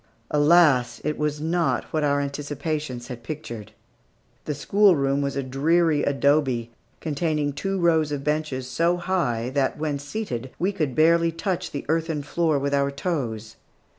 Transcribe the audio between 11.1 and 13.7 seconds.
touch the earthen floor with our toes.